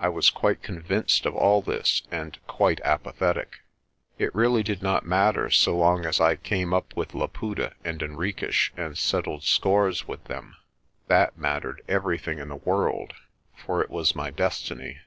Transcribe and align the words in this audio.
I 0.00 0.08
was 0.08 0.30
quite 0.30 0.64
con 0.64 0.82
vinced 0.82 1.24
of 1.26 1.36
all 1.36 1.62
this 1.62 2.02
and 2.10 2.44
quite 2.48 2.80
apathetic. 2.80 3.60
It 4.18 4.34
really 4.34 4.64
did 4.64 4.82
not 4.82 5.06
mat 5.06 5.36
ter 5.36 5.48
so 5.50 5.76
long 5.78 6.04
as 6.04 6.20
I 6.20 6.34
came 6.34 6.74
up 6.74 6.96
with 6.96 7.14
Laputa 7.14 7.74
and 7.84 8.00
Henriques 8.02 8.72
and 8.76 8.98
settled 8.98 9.44
scores 9.44 10.08
with 10.08 10.24
them. 10.24 10.56
That 11.06 11.38
mattered 11.38 11.82
everything 11.86 12.40
in 12.40 12.48
the 12.48 12.56
world, 12.56 13.14
for 13.54 13.80
it 13.80 13.90
was 13.90 14.16
my 14.16 14.32
destiny. 14.32 14.98